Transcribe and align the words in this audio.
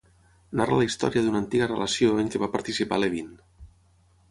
Narra 0.61 0.79
la 0.79 0.85
història 0.87 1.23
d'una 1.25 1.39
antiga 1.43 1.67
relació 1.69 2.17
en 2.25 2.33
què 2.37 2.43
va 2.47 2.51
participar 2.57 3.01
Levine. 3.05 3.39